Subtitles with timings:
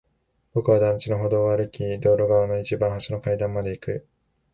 [0.53, 4.07] 僕は団地の歩道を歩き、道路側の一番端の階段まで行く。